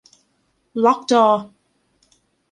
[0.83, 1.25] ล็อกจอ